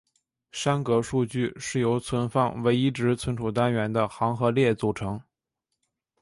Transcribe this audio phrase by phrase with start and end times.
[0.51, 5.21] 栅格数据由存放唯一值存储单元的行和列组成。